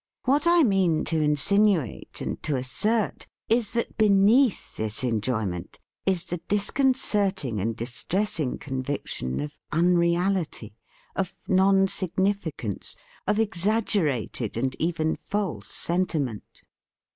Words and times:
What 0.25 0.47
I 0.47 0.63
mean 0.63 1.05
to 1.05 1.21
insinuate, 1.21 2.21
and 2.21 2.41
to 2.41 2.55
as 2.55 2.71
sert, 2.71 3.27
is 3.49 3.69
that 3.73 3.99
beneath 3.99 4.75
this 4.75 5.03
enjoyment 5.03 5.79
is 6.07 6.23
the 6.23 6.39
disconcerting 6.47 7.61
and 7.61 7.75
distressing 7.75 8.57
con 8.57 8.81
viction 8.81 9.43
of 9.43 9.59
unreality, 9.71 10.73
of 11.15 11.37
non 11.47 11.87
significance, 11.87 12.95
of 13.27 13.39
exaggerated 13.39 14.57
and 14.57 14.75
even 14.79 15.15
false 15.15 15.67
senti 15.67 16.17
ment. 16.17 16.63